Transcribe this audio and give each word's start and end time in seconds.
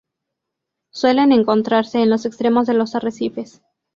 Suele 0.91 1.21
encontrarse 1.31 2.01
en 2.01 2.09
los 2.09 2.25
extremos 2.25 2.65
de 2.65 2.73
los 2.73 2.95
arrecifes. 2.95 3.61